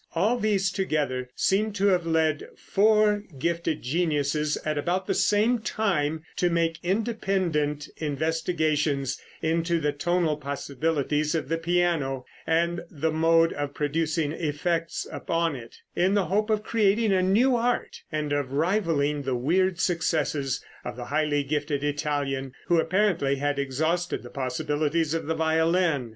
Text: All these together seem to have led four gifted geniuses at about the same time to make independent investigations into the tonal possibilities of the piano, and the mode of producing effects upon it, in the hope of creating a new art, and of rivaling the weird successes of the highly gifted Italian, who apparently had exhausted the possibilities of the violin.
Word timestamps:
All 0.15 0.39
these 0.39 0.71
together 0.71 1.29
seem 1.35 1.73
to 1.73 1.89
have 1.89 2.07
led 2.07 2.47
four 2.57 3.23
gifted 3.37 3.83
geniuses 3.83 4.57
at 4.65 4.75
about 4.75 5.05
the 5.05 5.13
same 5.13 5.59
time 5.59 6.23
to 6.37 6.49
make 6.49 6.79
independent 6.81 7.87
investigations 7.97 9.21
into 9.43 9.79
the 9.79 9.91
tonal 9.91 10.37
possibilities 10.37 11.35
of 11.35 11.49
the 11.49 11.59
piano, 11.59 12.25
and 12.47 12.81
the 12.89 13.11
mode 13.11 13.53
of 13.53 13.75
producing 13.75 14.31
effects 14.31 15.05
upon 15.11 15.55
it, 15.55 15.75
in 15.95 16.15
the 16.15 16.25
hope 16.25 16.49
of 16.49 16.63
creating 16.63 17.13
a 17.13 17.21
new 17.21 17.55
art, 17.55 18.01
and 18.11 18.33
of 18.33 18.53
rivaling 18.53 19.21
the 19.21 19.35
weird 19.35 19.79
successes 19.79 20.65
of 20.83 20.95
the 20.95 21.05
highly 21.05 21.43
gifted 21.43 21.83
Italian, 21.83 22.53
who 22.65 22.79
apparently 22.79 23.35
had 23.35 23.59
exhausted 23.59 24.23
the 24.23 24.31
possibilities 24.31 25.13
of 25.13 25.27
the 25.27 25.35
violin. 25.35 26.09